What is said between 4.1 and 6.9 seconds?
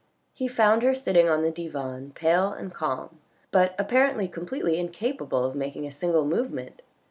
completely incapable of making a single movement.